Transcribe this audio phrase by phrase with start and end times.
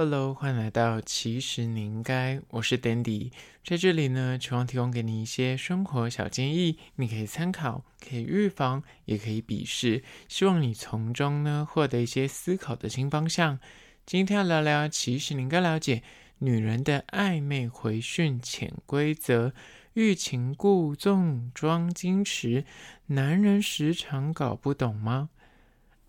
[0.00, 3.32] Hello，欢迎来到其实你应该，我是 Dandy，
[3.64, 13.58] 在这里呢，希望提供给你一些生活小建议，你可以参考，可以预防，也可以鄙视，希望你从中呢获得一些思考的新方向。
[14.06, 16.04] 今天要聊聊，其实你应该了解
[16.38, 19.52] 女人的暧昧回讯潜规则，
[19.94, 22.64] 欲擒故纵装矜持，
[23.06, 25.30] 男人时常搞不懂吗？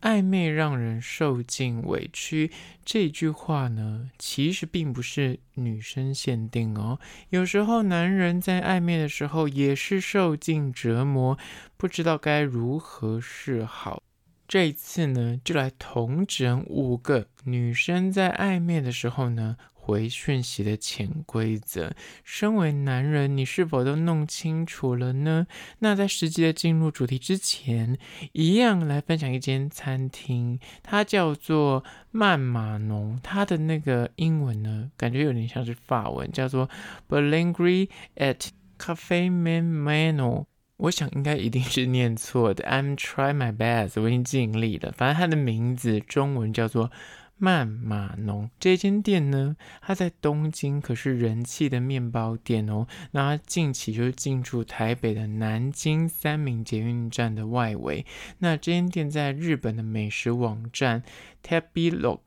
[0.02, 2.52] 暧昧让人受尽委屈，
[2.86, 7.00] 这句话呢，其实并不是女生限定哦。
[7.30, 11.38] 有时候男人在暧昧的时候也是受尽折磨，
[11.76, 14.02] 不知道该如何是好。
[14.48, 19.58] 这一次呢，就来同整五个女生在暧昧的时候呢，
[19.90, 21.94] 回讯息的潜规则，
[22.24, 25.48] 身为男人，你是否都弄清楚了呢？
[25.80, 27.98] 那在实际的进入主题之前，
[28.34, 36.70] 一样来分享一间餐厅，它叫做曼马农，它的那个英文呢，感觉有点像是法文，叫做
[37.10, 38.38] Boulangerie et
[38.78, 40.46] Cafe Manon。
[40.78, 44.94] 我想应该一定是念错的，I'm try my best，我已经尽力了。
[44.96, 46.92] 反正它的名字中文叫做。
[47.40, 52.86] 曼马农这间店呢，它在东京可是人气的面包店哦。
[53.12, 58.06] 那它近期就是进驻台北的南京三民捷运站的外围。
[58.40, 61.02] 那这间店在日本的美食网站
[61.42, 62.20] Tabelog，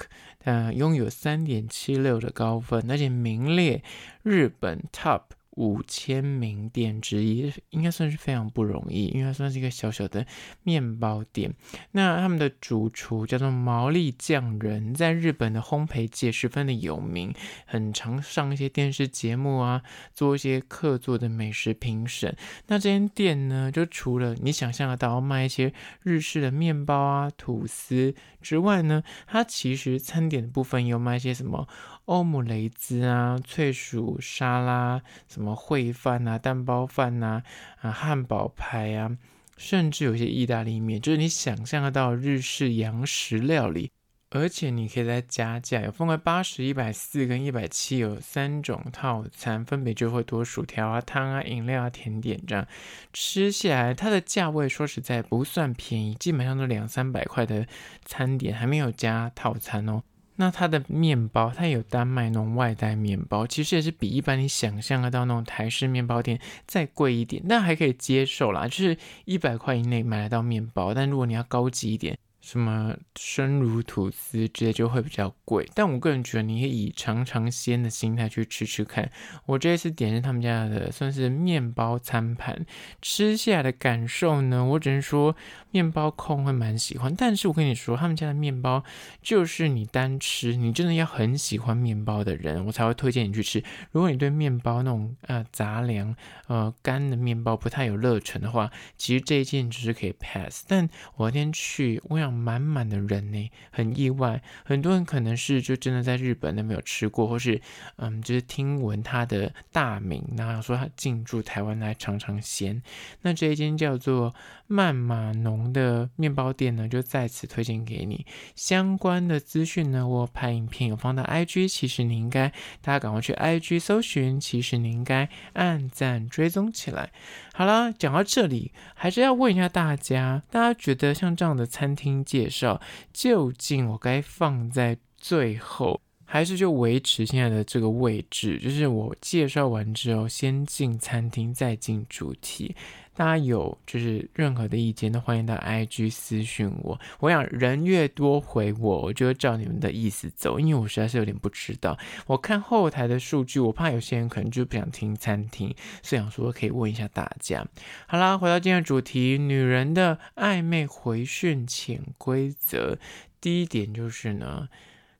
[0.45, 3.83] 呃，拥有三点七六的高分，而且名列
[4.23, 5.23] 日本 Top。
[5.57, 10.27] 五千名店之一，应该算是非常不容易，因为它算是一个小小的
[10.63, 11.53] 面包店。
[11.91, 17.35] 那他们的主厨叫做毛利匠人，在日本的烘焙界十分的有名，
[17.67, 19.83] 很常上一些电视节目啊，
[20.15, 22.35] 做一些客座的美食评审。
[22.69, 25.73] 那这间店呢，就除了你想象得到卖一些
[26.03, 31.69] 日式的面包啊、吐司之外呢，它其实餐点的部分有卖一些什么
[32.07, 35.57] 欧姆雷兹啊、脆薯沙拉什么。
[35.57, 37.43] 烩饭啊、蛋包饭啊、
[37.81, 39.17] 啊汉堡排啊，
[39.57, 43.91] 甚至有些意大利面，就是你想象得到日式洋食料理，
[44.31, 52.67] 而且你可以再加价，有分为八十、一百四跟一百七，有三种套餐，分别就会多薯条啊、汤啊、饮料啊、甜点这样。
[53.13, 57.67] 吃下来，它的价位说实在不算便宜，基本上都两三百块的
[58.05, 60.03] 餐点，还没有加套餐哦。
[60.37, 72.19] 那它的面包，它有单卖那种外带面包，其实也是比一般你想象得到那种台式面包店再贵一点，但还可以接受啦，就是一百块以内买得到面包，但如果你要高级一点。
[72.43, 79.09] 什么生乳吐司之类就会比较贵，但我个人觉得你可以以尝尝鲜的心态去吃吃看。
[79.47, 82.67] 我这一次点是他们家的算是面包餐盘，
[83.01, 85.37] 吃下来的感受呢，我只能说
[85.71, 87.15] 面包控会蛮喜欢。
[87.17, 88.83] 但是我跟你说，他们家的面包
[89.23, 93.63] 就是你单吃，你真的要很喜欢面包的人，我才会推荐你去吃。
[93.93, 96.17] 如果你对面包那种呃杂粮
[96.49, 100.65] 呃干的面包不太有热忱的话，其实这一件只是可以 pass。
[100.67, 102.32] 但我那天去，我想。
[102.33, 104.43] 满满的人呢，很意外。
[104.65, 107.61] 很多人可能是就真的在日本都没有吃过，或是
[107.97, 112.83] 嗯，就是听闻他的大名，然后说他进驻台湾来尝尝鲜。
[113.21, 114.35] 那这一间叫做
[114.67, 118.27] 曼马农的面包店呢，就在此推荐给你。
[118.57, 122.49] 相关的资讯呢，我拍影片有放到 IG，其实你应该
[122.81, 127.11] 大家赶快去 IG 搜寻，其实你应该按赞追踪起来。
[127.55, 132.25] 好啦，讲到这里，还是要问一下大家，大家觉得像这样的餐厅？
[132.25, 132.81] 介绍
[133.13, 136.01] 究竟我该放在最后，
[136.33, 138.59] 还是就维持现在的这个位置？
[138.59, 142.75] 就是我介绍完之后，先进餐厅，再进主题。
[143.15, 146.99] 大家有就是任何的意见，都欢迎到 IG 私讯我。
[147.21, 151.99] 我想人越多回我，我就会照你们的意思走，因为我实在是有点不知道。
[152.27, 155.69] 我看后台的数据，我怕有些人可能就不想听餐厅，
[156.03, 157.63] 所以想说可以问一下大家。
[158.07, 162.99] 好啦，回到今天的主题，女人的暧昧回讯潜规则。
[163.39, 164.67] 第一点就是呢，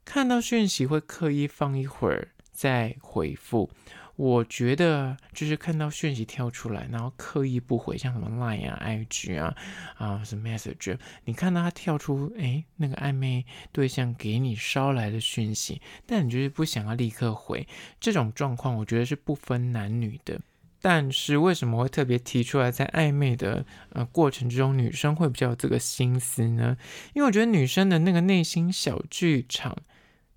[0.05, 3.71] 看到讯息会刻意放一会儿再回复。
[4.15, 9.57] 我觉得就是看到讯息跳出来，然后刻意不回，像什么 Line 啊、IG 啊、
[9.97, 17.67] 啊什么 Message，你看到他跳出，诶，那个暧昧对象给你捎来的讯息，但你就是不想要立刻回，
[17.99, 20.39] 这种状况我觉得是不分男女的。
[20.83, 26.77] 但是为什么会特别提出来，在暧昧的呃过程之中，女生会比较有这个心思呢？
[27.15, 29.77] 因为我觉得女生的那个内心小剧场。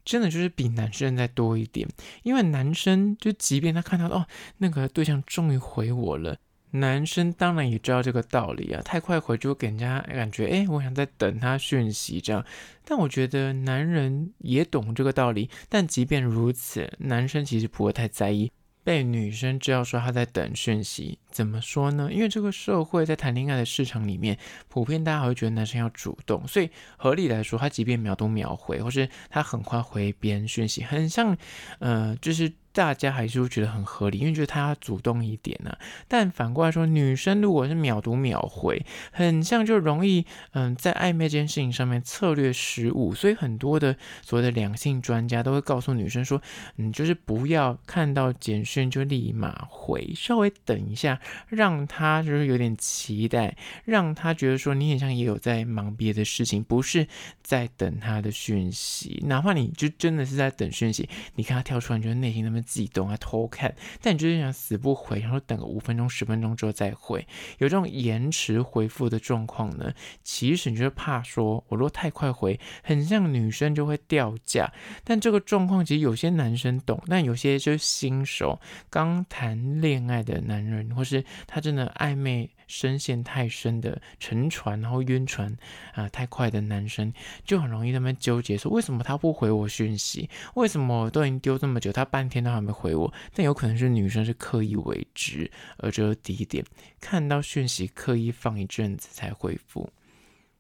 [0.06, 1.86] 真的就是比男生再多一点，
[2.24, 4.28] 因为男生就即便他看到哦，
[4.60, 6.38] 那个对象终于回我了，
[6.72, 12.46] 男生当然也知道这个道理啊，太快回就会给人家感觉，哎，我想在等他讯息这样。
[12.86, 18.52] 但我觉得男人也懂这个道理，但即便如此，男生其实不会太在意。
[18.86, 22.10] 被女生知道说她在等讯息，怎么说呢？
[22.10, 24.38] 因为这个社会在谈恋爱的市场里面，
[24.70, 31.36] 普遍大家会觉得男生要主动，所以合理来说，他即便秒读秒回，或是他很快回别人讯息，很像，
[31.80, 32.54] 呃，就是。
[32.76, 35.80] 大家还是会觉得很合理，因为觉得他要主动一点呢、啊。
[36.10, 43.16] 但反过来说，女生如果是秒读秒回，很像就容易嗯，在暧昧这件事情上面策略失误。
[43.16, 46.42] 所以很多的所谓的两性专家都会告诉女生说，
[46.76, 51.18] 嗯，就是不要看到简讯就立马回，稍微等一下，
[51.48, 53.56] 让他就是有点期待，
[53.86, 57.08] 让他觉得说你好像也有在忙别的事情，不是
[57.42, 59.24] 在等他的讯息。
[59.28, 67.26] 哪怕你就真的是在等讯息，你看他跳出来，你觉得内心那边自己动啊，偷看，但你就是想死不回，然后等个五分钟、十分钟之后再回，
[67.60, 69.94] 有这种延迟回复的状况呢？
[70.24, 74.72] 其实你就是怕说，我如果太快回，很像女生就会掉价。
[75.04, 78.60] 但这个状况其实有些男生懂，但有些就是新手
[78.90, 82.50] 刚谈恋爱的男人，或是他真的暧昧。
[82.68, 85.56] 深陷太深的沉船，然后晕船
[85.94, 87.14] 啊、太快的男生
[87.44, 90.30] 就很容易那么纠结，说为什么他不回我讯息？
[90.56, 93.14] 为什么我都已经丢这么久，他半天都还没回我？
[93.34, 96.66] 但有可能是女生是刻意为之，而这是第一点，
[97.00, 99.90] 看到讯息刻意放一阵子才回复。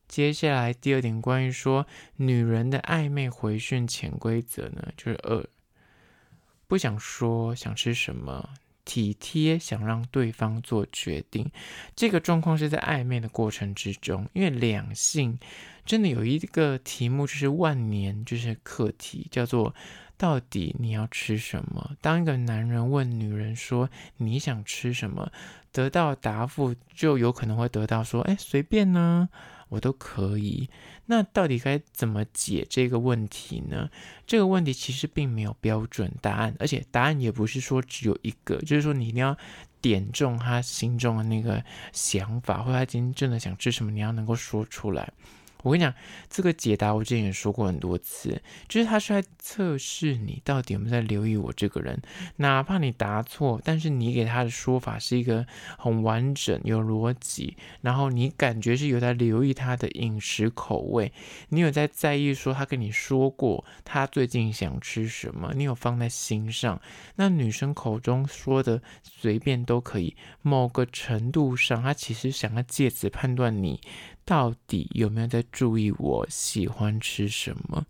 [0.07, 1.87] 接下来第二点，关于说
[2.17, 5.43] 女人的暧昧回讯潜规则呢，就是二，
[6.67, 8.49] 不想说想吃什么。
[8.85, 11.51] 体贴，想让对方做决定，
[11.95, 14.29] 这个状况是在暧昧的过程之中。
[14.33, 15.37] 因为两性
[15.85, 19.75] 真的有一个题目，就是万年就是课题，叫做
[20.17, 21.91] 到底你要吃什么？
[21.99, 25.31] 当一个男人问女人说你想吃什么，
[25.71, 29.27] 得到答复就有可能会得到说，哎，随便呢。
[29.69, 30.69] 我都可以，
[31.07, 33.89] 那到底该怎么解这个问题呢？
[34.27, 39.35] 这个问题其实并没有标准答案，而且答案也不是说只有一个，就是说你一定要
[39.81, 45.11] 点中他心中的那个想法，或者他今天真的想吃什么，你要能够说出来。
[45.65, 45.91] 我跟你讲，
[46.29, 48.39] 这个解答我之前也说过很多次，
[48.69, 51.99] 就是他是在测试你到底有没有在留意我这个人。
[52.35, 55.47] 哪怕你答错，但是你给他的说法是一个
[55.79, 61.11] 很完整、有逻辑，然后你感觉是有在留意他的饮食口味，
[61.49, 66.79] 你有在在意说他跟你说过他最近想吃什么，你有放在心上。
[67.15, 73.81] 那女生口中说的随便都可以，某个程度上，他其实想要借此判断你。
[74.25, 77.85] 到底有没有在注意我喜欢吃什么？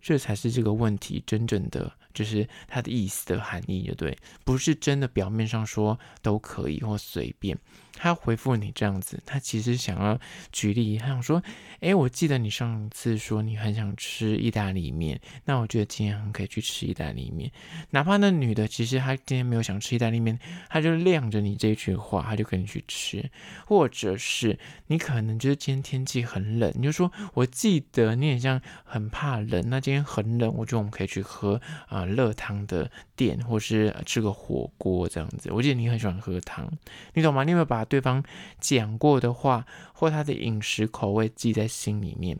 [0.00, 7.58] 这才是这个问题真正的，就是它的意思的含义，对不对，不是真的表面上说都可以或随便。
[7.94, 10.18] 他回复你这样子，他其实想要
[10.52, 11.42] 举例，他想说，
[11.80, 17.50] 诶，我记得你上次说你很想吃意大利面，那我觉得今天很可以去吃意大利面。
[17.90, 20.38] 哪怕那女的其实她今天没有想吃意大利面，
[20.68, 23.30] 她就晾着你这句话，她就跟你去吃。
[23.66, 35.50] 或者是你可能就是今天天气很冷，你就说我记得你很像很怕冷，那今天很冷，我觉得我们可以去喝啊、热汤的店，或是吃个火锅这样子。
[35.52, 36.68] 我记得你很喜欢喝汤，
[37.14, 37.44] 你懂吗？
[37.44, 38.22] 你有没有把把对方
[38.60, 42.38] 讲过的话，或他的饮食口味记在心里面，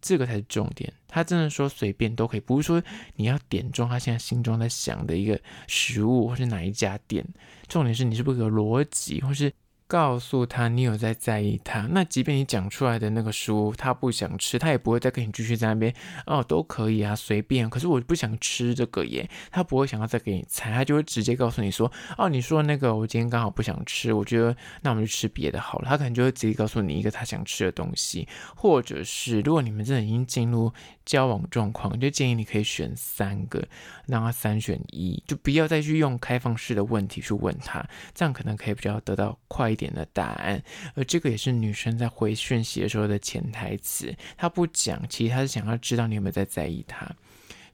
[0.00, 0.92] 这个才是重点。
[1.06, 2.82] 他真的说随便都可以，不是说
[3.14, 7.24] 你要点中他现在心中在想的一个食物，或是哪一家店。
[7.68, 9.52] 重点是你是不是有逻辑，或是。
[9.92, 15.94] 告诉他你有在在意他，那即便你讲出来的那个书他不想吃，他也不会再跟你继续在那边
[16.24, 17.68] 哦，都可以啊，随便。
[17.68, 25.88] 可是我不想吃这个耶，他不会想要再给你猜，他就会直接告诉你说哦，你说那个我今天刚好不想吃，我觉得那我们就吃别的好了。
[25.90, 30.72] 他可能就会直接告诉你一个他想吃的东西，或者是如果你们真的已经进入
[31.04, 33.62] 交往状况，就建议你可以选三个，
[34.06, 39.81] 让他三选一，就不要再去用开放式的问题去问他，这样可能可以比较得到快一点。
[39.82, 40.62] 点的答案，
[40.94, 44.14] 而这个也是女生在回讯息的时候的潜台词。
[44.36, 47.06] 她不讲，其实她是想要知道你有没有在在意她。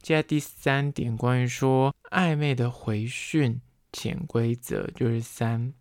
[0.01, 3.61] 接下来第三点，关于说暧昧的回讯
[3.93, 5.75] 潜规则，就是三。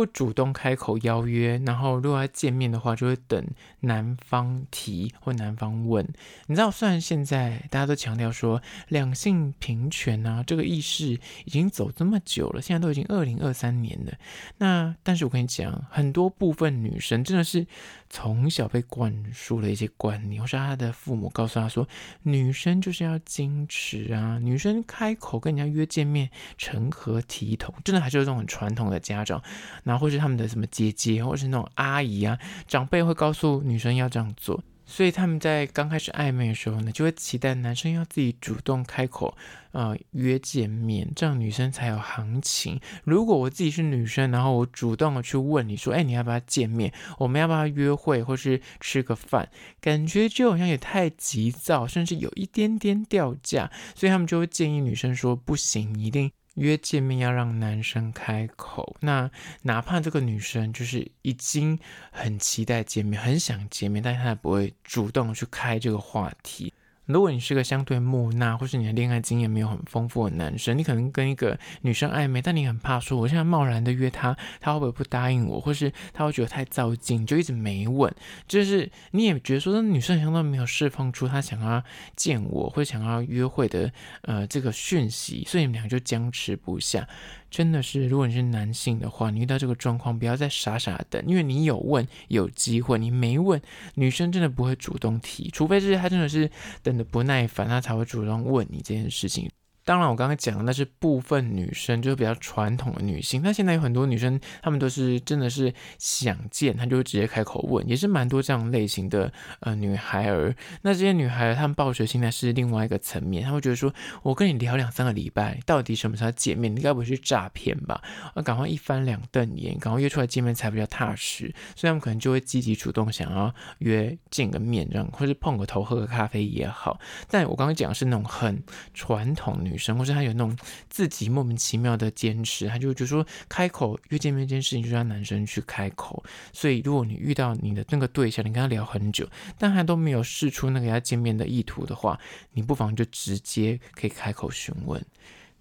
[0.00, 3.46] 不主动开口邀约，然后如果要见面的话，就会等
[3.80, 6.02] 男方提或男方问。
[6.46, 14.12] 你知道，虽然现在大家都强调说两性平权啊，这个意识已经走这么久了，现在都已经二零二三年了。
[14.56, 17.66] 那但是我跟你讲，很多部分女生真的是
[18.12, 21.86] 从小被灌输了一些观念，或是他的父母告诉他说，
[22.24, 27.72] 女生就是要矜持啊，女生开口跟人家约见面，成何体统？
[27.84, 29.40] 真的还是有这种很传统的家长，
[29.84, 32.36] 然后或是他们的什么姐姐，或是那种阿姨啊，
[32.66, 34.62] 长辈会告诉女生要这样做。
[34.90, 39.36] 所以他们在刚开始暧昧的时候呢，就会期待男生要自己主动开口，
[39.70, 42.80] 呃，约见面，这样女生才有行情。
[43.04, 46.92] 如果我自己是女生，然后我主动的去问你说，哎，你要不要见面？
[47.18, 49.48] 我们要不要约会，或是吃个饭？
[49.80, 53.70] 感觉就好像也太急躁，甚至有一点点掉价。
[53.94, 56.32] 所以他们就会建议女生说，不行，你一定。
[56.54, 59.30] 约见面要让男生开口，那
[59.62, 61.78] 哪怕这个女生就是已经
[62.10, 66.72] 很期待见面，很想见面，但是她也不会主动去开这个话题。
[67.12, 78.12] 如果你是个相对木讷，或是你的恋爱经验没有很丰富的男生，你可能跟一个女生暧昧，但你很怕说，我现在贸然的约她，她会不会不答应我，或是她会觉得太造进，就一直没问。
[78.46, 81.82] 就是你也觉得说，那女生好像都没有释放出她想要
[82.16, 87.08] 见我或想要约会的呃这个讯息，所以你们俩就僵持不下。
[87.50, 93.60] 真的是，如果你是男性的话，你遇到这个状况，不要再傻傻等，因为你有问有机会，你没问，
[93.94, 96.48] 女生真的不会主动提，除非是她真的是
[96.82, 99.50] 等的不耐烦，她才会主动问你这件事情。
[99.90, 103.42] 当然，我刚刚讲的那是部分女生，就是比较传统的女性。
[103.42, 110.54] 那现在有很多女生，她们都是真的是想见，她就会直接开口问，也是蛮多这样类型的呃女孩儿。
[110.82, 113.92] 那这些女孩儿，她们抱持心态是另外一个层面，她会觉得说，
[114.22, 116.72] 我跟你聊两三个礼拜，到底什么时候见面？
[116.76, 118.00] 你该不会是诈骗吧？
[118.34, 121.52] 啊，赶快一翻两瞪眼，赶快约出来见面才比较踏实。
[121.74, 127.00] 所以他们可能就会积极主动想要约见个面，这样或是碰个头、喝个咖啡也好。
[127.28, 128.62] 但我刚刚讲的是那种很
[128.94, 129.79] 传统女。
[129.80, 130.54] 女生，或是他有那种
[130.90, 136.22] 自己莫名其妙的坚持，他就觉得说开口约见面这件事情，就让男生去开口。
[136.52, 139.26] 所以，如果你遇到你的那个对象，你跟他聊很久，
[139.58, 142.20] 但他都没有试出那个要见面的意图的话，
[142.52, 145.02] 你不妨就直接可以开口询问。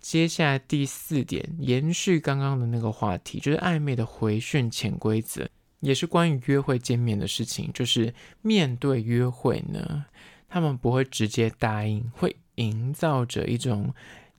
[0.02, 5.48] 接下来第四点，延续刚刚的那个话题，就是暧昧的回讯潜规则，
[5.80, 7.72] 也是关于约会见面的事情。
[7.74, 10.06] 就是面对约会呢，
[10.50, 12.36] 他们不会直接答应，会。
[12.60, 13.94] 营造着一种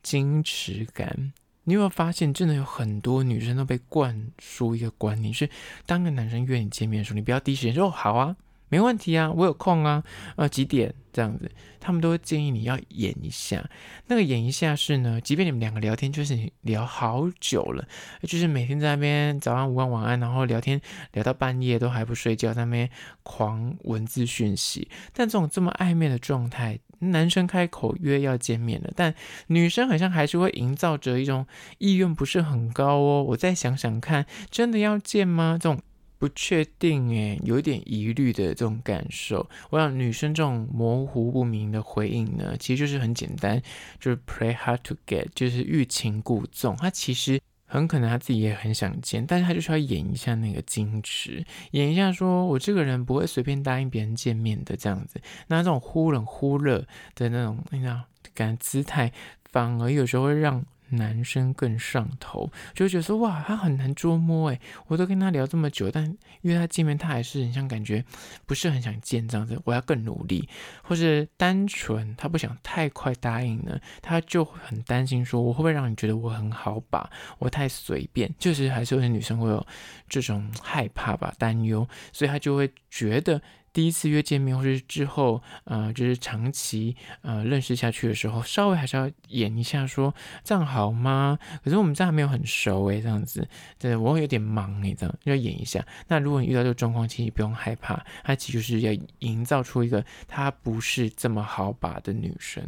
[0.05, 1.33] 矜持感。
[1.65, 5.49] 你有没有发现，真的有很多女生都被灌输一个观念，是
[5.87, 8.37] 当个男生约你见面的时候，你不要第一时间说“，好啊”。
[8.73, 10.05] 没问题啊，我有空啊，
[10.37, 11.51] 呃，几点这样子，
[11.81, 13.69] 他们都会建议你要演一下。
[14.07, 17.85] 那个演一下是呢，即便你们两个聊天就是你聊好久了，
[18.23, 20.81] 就是每天在那边早安、午安、晚安，然后聊天
[21.15, 22.89] 聊到半夜都还不睡觉，在那边
[23.25, 24.89] 狂文字讯息。
[25.13, 29.15] 但这种这么暧昧的状态，男生开口约要见面了，但
[29.49, 31.47] 女生好像还是会营造着一种
[31.79, 33.23] 意愿不是很高哦。
[33.29, 35.59] 我再想想看，真的要见吗？
[35.61, 35.81] 这种。
[36.21, 39.49] 不确定诶，有点疑虑的这种感受。
[39.71, 43.59] 我想女生这种模糊不明的回应呢，其实就是很简单，
[43.99, 46.77] 就是 play hard to get，就是欲擒故纵。
[46.77, 47.41] 它其实
[47.71, 55.21] 很可能他自己也很想见，但是他就是要演一下那个矜持，演一下说我这个人不会随便答应别人见面的这样子。
[55.47, 56.85] 那这种忽冷忽热
[57.15, 58.03] 的那种，你知道，
[58.35, 59.13] 感姿态，
[59.45, 60.65] 反而有时候会让。
[60.91, 68.05] 男生更上头，就会觉得说哇，他很难捉摸哎，我都跟他聊这么久，但约他见面，他还是很像感觉
[68.47, 69.61] 不是很想见这样子。
[69.65, 70.49] 我要更努力，
[70.83, 79.67] 或是单纯他不想太快答应呢，他就很担心说我会不会让你觉得我很好把，我太随便，就是还是有些女生会有
[80.09, 83.41] 这种害怕吧，担忧，所以他就会觉得。
[83.73, 91.39] 第一次约见面，或是之后，呃，就是长期呃认识下去的时候，稍微还是要演一下说，说这样好吗？
[91.63, 93.47] 可是我们这样还没有很熟诶，这样子，
[93.79, 95.85] 对，我有点忙诶，这样要演一下。
[96.09, 102.65] 那如果你遇到这个状况，其实不用害怕，他其实就是要营造出一个他不是这么好把的女生。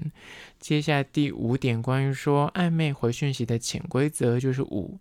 [0.59, 4.99] 接下来第五点，关于说暧昧回讯息的潜规则，就是五，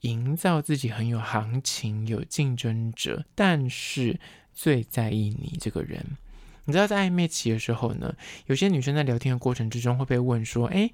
[0.00, 4.20] 营造自己很有行情、有竞争者，但是。
[4.58, 6.04] 最在意你这个人，
[6.64, 8.12] 你知道在暧昧期的时候呢，
[8.46, 10.92] 有些女生在聊天的过程之中会被问说：“诶，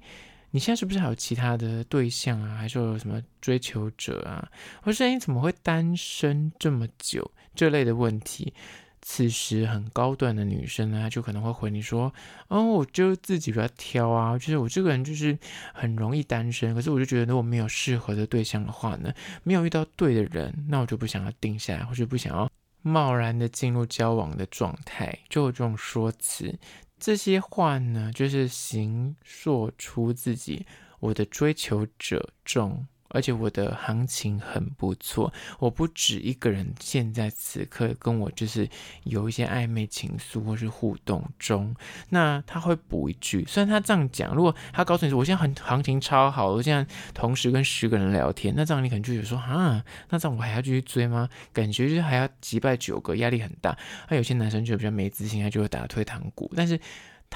[0.51, 2.57] 你现在是不是还有其他的对象啊？
[2.57, 4.47] 还是有什么追求者啊？
[4.83, 8.53] 或是你，怎么会单身这么久？”这类的问题，
[9.01, 12.13] 此时很高端的女生呢，就可能会回你说
[12.49, 15.35] ：“哦，我就自己比较挑啊，就是我这个人就是
[15.73, 16.75] 很容易单身。
[16.75, 22.47] 可是我就觉得，如果没有适合的对象的话呢，没有遇到对的人，那我就不想要定下来，或者不想要。”
[22.87, 26.55] 贸然的进入交往的状态，就有这种说辞。
[26.99, 30.67] 这些话呢，就是形说出自己
[30.99, 38.67] 我的追求者中，而且我的行情很不错，我不止一个人现在此刻跟我就是
[39.03, 41.73] 有一些暧昧情愫或是互动中，
[42.09, 51.29] 那他会补一句，虽然他这样讲，如果他告诉你说我现在很行情超好，我现在同时跟十个人聊天，那这样你可能就觉得说啊，那这样我还要继续追吗？
[51.53, 53.77] 感觉就是还要击败九个，压力很大。
[54.09, 56.79] 那有些男生就比较没自信，他就会打退堂鼓，但是。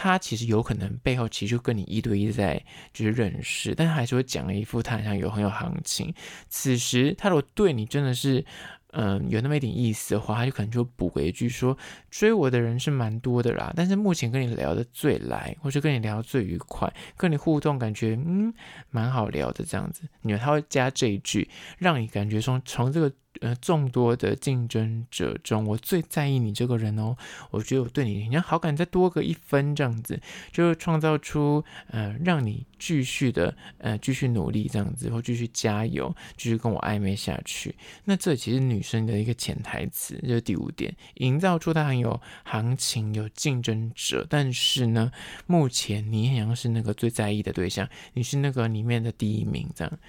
[0.01, 2.63] 他其实有可能背后其实就跟你一对一在
[2.93, 6.13] 就是认识，但他还是会讲了一副他好像有很有行情。
[6.47, 8.45] 此时他如果对你真的是
[8.93, 11.77] 嗯有那么一点意思的话，他就可能就补回一句说，
[12.09, 18.53] 追我的人是蛮多的啦，但是目前跟你聊得最来，或是跟你聊最愉快，跟你互动感觉嗯
[18.91, 23.11] 蛮好聊的这样子，你看他会加这一句，让你感觉从从这个。
[23.41, 27.15] 呃，众多的竞争者中，我最在意你这个人哦。
[27.51, 30.19] 我觉得我对你，你要好感再多个一分，这样子
[30.51, 37.73] 就创造出呃，让你继续的呃继续努力这样子，或继续加油，继续跟我暧昧下去。
[38.05, 45.11] 那这其实女生的一个潜台词，就是第五点，营造出她很有行情、有竞争者，但是呢，
[45.47, 49.99] 目前你好像是那个最在意的对象，你是那个里面的第一名，这样。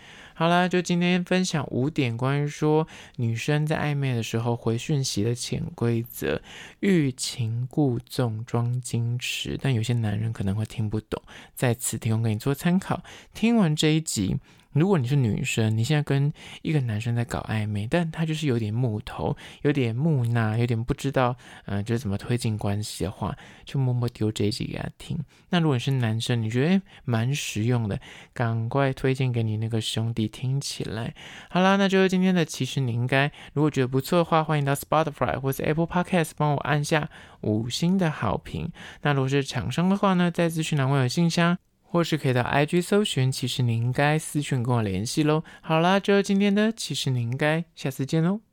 [0.40, 6.40] 好啦，就今天分享五点关于说女生在暧昧的时候回讯息的潜规则，
[6.78, 11.22] 欲擒故纵装矜持，但有些男人可能会听不懂，
[11.54, 13.02] 在此提供给你做参考。
[13.34, 14.38] 听完这一集。
[14.72, 21.36] 如果你是女生，你现在跟一个男生在搞暧昧，但他就是有点木头，有点木讷，有点不知道，
[21.66, 25.18] 嗯、呃，就是怎么推进关系的话，就默默丢这一集给他听。
[25.48, 27.98] 那如果你是男生，你觉得蛮实用的，
[28.32, 31.14] 赶快推荐给你那个兄弟听起来。
[31.48, 37.10] 好啦，那就是今天的，其实你应该，如果觉得不错的话，欢迎到 Spotify 或者 Apple Podcast 帮我按下
[37.40, 38.70] 五星的好评。
[39.02, 41.58] 那如果是厂商的话呢，在资讯栏位有信箱。
[41.90, 45.42] 或是可以到 IG 搜寻，其实你应该私讯跟我联系喽。
[45.60, 48.49] 好啦，就今天的，其实你应该下次见喽。